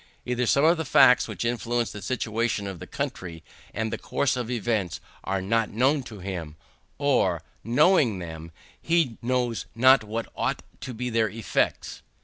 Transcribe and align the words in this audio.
Either 0.25 0.47
some 0.47 0.65
of 0.65 0.77
the 0.77 0.83
facts 0.83 1.27
which 1.27 1.45
influence 1.45 1.91
the 1.91 2.01
situation 2.01 2.65
of 2.65 2.79
the 2.79 2.87
country 2.87 3.43
and 3.71 3.93
the 3.93 3.99
course 3.99 4.35
of 4.35 4.49
events 4.49 4.99
are 5.23 5.43
not 5.43 5.69
known 5.69 6.01
to 6.01 6.17
him; 6.17 6.55
or, 6.97 7.43
knowing 7.63 8.17
them, 8.17 8.51
he 8.81 9.19
knows 9.21 9.67
not 9.75 10.03
what 10.03 10.27
ought 10.35 10.63
to 10.79 10.95
be 10.95 11.11
their 11.11 11.29
effects. 11.29 12.01